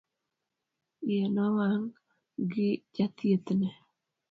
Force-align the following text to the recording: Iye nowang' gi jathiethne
Iye 1.09 1.25
nowang' 1.35 1.89
gi 2.51 2.67
jathiethne 2.95 3.69